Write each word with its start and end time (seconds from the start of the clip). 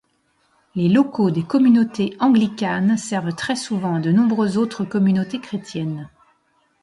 Les 0.73 0.89
locaux 0.89 1.29
des 1.29 1.43
communautés 1.43 2.17
anglicanes 2.19 2.97
servent 2.97 3.35
très 3.35 3.55
souvent 3.55 3.93
à 3.93 3.99
de 3.99 4.11
nombreuses 4.11 4.57
autres 4.57 4.83
communautés 4.83 5.39
chrétiennes. 5.39 6.09